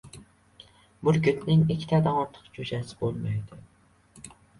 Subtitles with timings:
[1.09, 4.33] •Burgutning ikkitadan ortiq jo‘jasi bo‘lmaydi.